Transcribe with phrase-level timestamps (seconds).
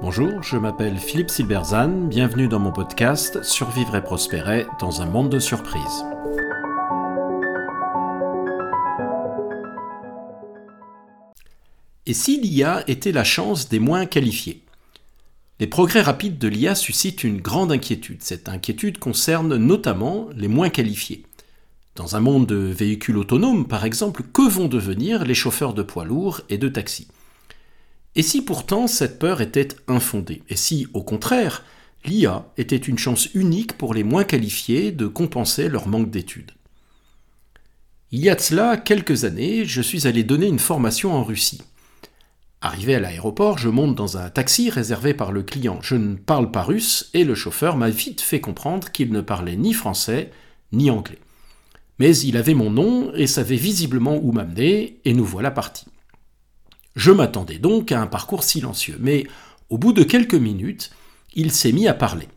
[0.00, 5.30] Bonjour, je m'appelle Philippe Silberzan, bienvenue dans mon podcast Survivre et prospérer dans un monde
[5.30, 6.04] de surprises.
[12.06, 14.62] Et si l'IA était la chance des moins qualifiés?
[15.58, 18.22] Les progrès rapides de l'IA suscitent une grande inquiétude.
[18.22, 21.25] Cette inquiétude concerne notamment les moins qualifiés.
[21.96, 26.04] Dans un monde de véhicules autonomes, par exemple, que vont devenir les chauffeurs de poids
[26.04, 27.08] lourds et de taxis?
[28.14, 30.42] Et si pourtant cette peur était infondée?
[30.50, 31.64] Et si, au contraire,
[32.04, 36.52] l'IA était une chance unique pour les moins qualifiés de compenser leur manque d'études?
[38.12, 41.62] Il y a de cela quelques années, je suis allé donner une formation en Russie.
[42.60, 45.78] Arrivé à l'aéroport, je monte dans un taxi réservé par le client.
[45.80, 49.56] Je ne parle pas russe et le chauffeur m'a vite fait comprendre qu'il ne parlait
[49.56, 50.30] ni français
[50.72, 51.18] ni anglais.
[51.98, 55.86] Mais il avait mon nom et savait visiblement où m'amener, et nous voilà partis.
[56.94, 59.26] Je m'attendais donc à un parcours silencieux, mais
[59.70, 60.90] au bout de quelques minutes,
[61.34, 62.28] il s'est mis à parler.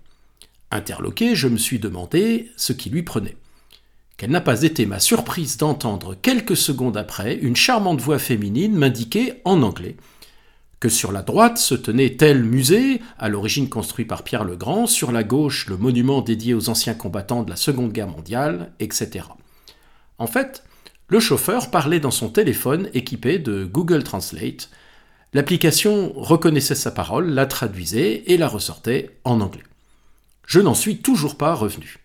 [0.71, 3.37] Interloqué, je me suis demandé ce qui lui prenait.
[4.17, 9.35] Quelle n'a pas été ma surprise d'entendre quelques secondes après une charmante voix féminine m'indiquer
[9.45, 9.95] en anglais
[10.79, 14.87] que sur la droite se tenait tel musée, à l'origine construit par Pierre le Grand,
[14.87, 19.25] sur la gauche le monument dédié aux anciens combattants de la Seconde Guerre mondiale, etc.
[20.19, 20.63] En fait,
[21.07, 24.69] le chauffeur parlait dans son téléphone équipé de Google Translate.
[25.33, 29.63] L'application reconnaissait sa parole, la traduisait et la ressortait en anglais.
[30.45, 31.97] Je n'en suis toujours pas revenu.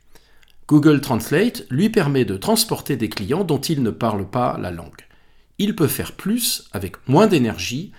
[0.69, 5.07] Google Translate lui permet de transporter des clients dont il ne parle pas la langue.
[5.59, 7.92] Il peut faire plus avec moins d'énergie,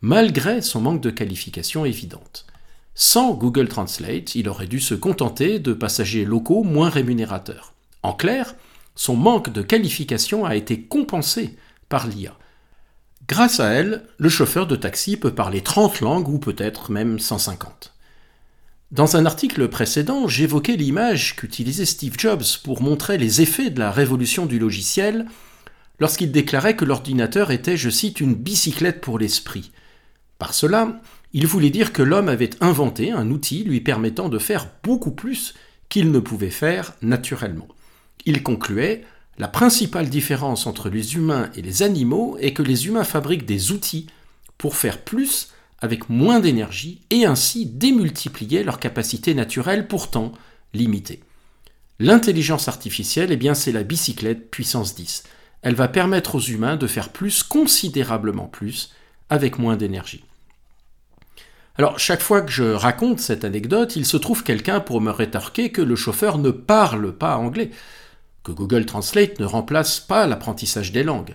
[0.00, 2.46] malgré son manque de qualification évidente.
[2.94, 7.72] Sans Google Translate, il aurait dû se contenter de passagers locaux moins rémunérateurs.
[8.02, 8.54] En clair,
[8.94, 11.56] son manque de qualification a été compensé
[11.88, 12.36] par l'IA.
[13.28, 17.94] Grâce à elle, le chauffeur de taxi peut parler 30 langues ou peut-être même 150.
[18.90, 23.90] Dans un article précédent, j'évoquais l'image qu'utilisait Steve Jobs pour montrer les effets de la
[23.90, 25.26] révolution du logiciel
[25.98, 29.70] lorsqu'il déclarait que l'ordinateur était, je cite, une bicyclette pour l'esprit.
[30.38, 31.00] Par cela,
[31.32, 35.54] il voulait dire que l'homme avait inventé un outil lui permettant de faire beaucoup plus
[35.88, 37.68] qu'il ne pouvait faire naturellement.
[38.24, 39.04] Il concluait
[39.38, 43.72] La principale différence entre les humains et les animaux est que les humains fabriquent des
[43.72, 44.06] outils
[44.58, 45.48] pour faire plus
[45.80, 50.32] avec moins d'énergie et ainsi démultiplier leurs capacités naturelles pourtant
[50.72, 51.20] limitées.
[51.98, 55.24] L'intelligence artificielle, eh c'est la bicyclette puissance 10.
[55.62, 58.92] Elle va permettre aux humains de faire plus, considérablement plus,
[59.28, 60.24] avec moins d'énergie.
[61.76, 65.70] Alors, chaque fois que je raconte cette anecdote, il se trouve quelqu'un pour me rétorquer
[65.70, 67.70] que le chauffeur ne parle pas anglais
[68.42, 71.34] que Google Translate ne remplace pas l'apprentissage des langues.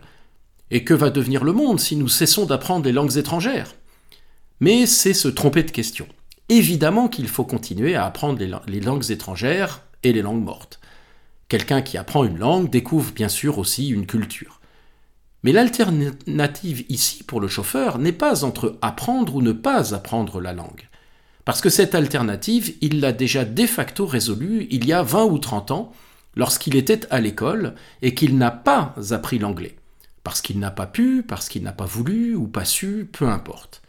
[0.71, 3.75] Et que va devenir le monde si nous cessons d'apprendre les langues étrangères?
[4.59, 6.07] Mais c'est se tromper de question.
[6.49, 10.79] Évidemment qu'il faut continuer à apprendre les, langues étrangères et les langues mortes.
[11.49, 14.59] Quelqu'un qui apprend une langue découvre bien sûr aussi une culture.
[15.43, 20.53] Mais l'alternative ici pour le chauffeur n'est pas entre apprendre ou ne pas apprendre la
[20.53, 20.89] langue.
[21.45, 25.37] Parce que cette alternative, il l'a déjà de facto résolue il y a 20 ou
[25.37, 25.93] 30 ans,
[26.37, 29.75] lorsqu'il était à l'école et qu'il n'a pas appris l'anglais,
[30.23, 33.81] parce qu'il n'a pas pu, parce qu'il n'a pas voulu ou pas su, peu importe.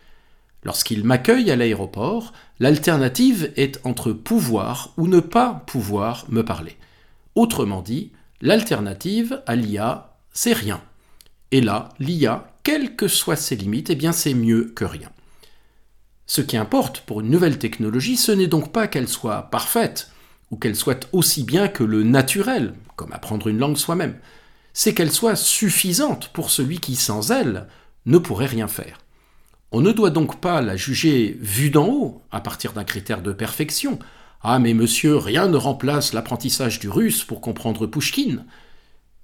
[0.65, 6.77] Lorsqu'il m'accueille à l'aéroport, l'alternative est entre pouvoir ou ne pas pouvoir me parler.
[7.35, 10.81] Autrement dit, l'alternative à l'IA, c'est rien.
[11.53, 15.11] Et là, l'IA, quelles que soient ses limites, eh bien c'est mieux que rien.
[16.27, 20.11] Ce qui importe pour une nouvelle technologie, ce n'est donc pas qu'elle soit parfaite,
[20.51, 24.17] ou qu'elle soit aussi bien que le naturel, comme apprendre une langue soi-même,
[24.73, 27.67] c'est qu'elle soit suffisante pour celui qui, sans elle,
[28.07, 28.99] ne pourrait rien faire.
[29.71, 33.33] On ne doit donc pas la juger vue d'en haut, à partir d'un critère de
[33.33, 33.99] perfection.
[34.43, 38.45] Ah, mais monsieur, rien ne remplace l'apprentissage du russe pour comprendre Pushkin.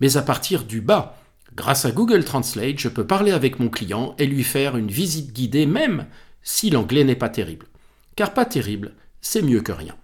[0.00, 1.16] Mais à partir du bas,
[1.54, 5.32] grâce à Google Translate, je peux parler avec mon client et lui faire une visite
[5.32, 6.06] guidée, même
[6.42, 7.66] si l'anglais n'est pas terrible.
[8.16, 9.96] Car pas terrible, c'est mieux que rien.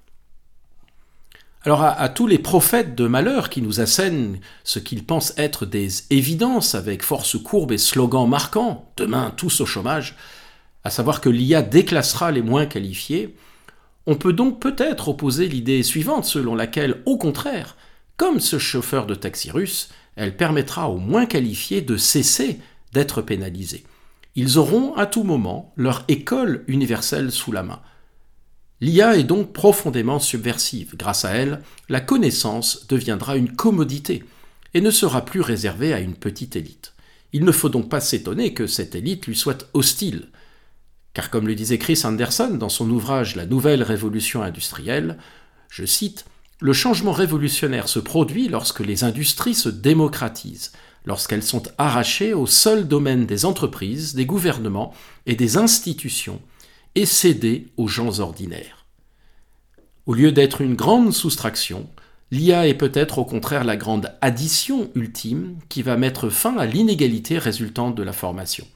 [1.63, 5.89] Alors à, tous les prophètes de malheur qui nous assènent ce qu'ils pensent être des
[6.09, 10.17] évidences avec force courbe et slogan marquant, demain tous au chômage,
[10.85, 13.37] à savoir que l'IA déclassera les moins qualifiés,
[14.07, 17.77] on peut donc peut-être opposer l'idée suivante selon laquelle, au contraire,
[18.17, 22.59] comme ce chauffeur de taxi russe, elle permettra aux moins qualifiés de cesser
[22.95, 23.85] d'être pénalisés.
[24.35, 27.81] Ils auront à tout moment leur école universelle sous la main.
[28.81, 30.97] L'IA est donc profondément subversive.
[30.97, 34.25] Grâce à elle, la connaissance deviendra une commodité
[34.73, 36.95] et ne sera plus réservée à une petite élite.
[37.33, 40.29] Il ne faut donc pas s'étonner que cette élite lui soit hostile.
[41.13, 45.19] Car comme le disait Chris Anderson dans son ouvrage La nouvelle révolution industrielle,
[45.69, 46.25] je cite,
[46.61, 50.73] Le changement révolutionnaire se produit lorsque les industries se démocratisent,
[51.05, 54.95] lorsqu'elles sont arrachées au seul domaine des entreprises, des gouvernements
[55.27, 56.41] et des institutions,
[56.95, 58.87] et cédées aux gens ordinaires.
[60.07, 61.89] Au lieu d'être une grande soustraction,
[62.31, 67.39] l'IA est peut-être au contraire la grande addition ultime qui va mettre fin à l'inégalité
[67.39, 68.67] résultante de la formation.